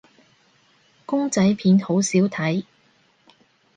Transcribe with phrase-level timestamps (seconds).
[1.05, 2.65] 公仔片好少睇